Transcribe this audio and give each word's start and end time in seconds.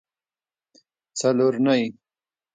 څلرنۍ 1.19 1.81